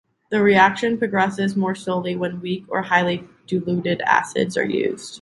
[0.31, 5.09] The reaction progresses more slowly when weak or highly diluted acids are used.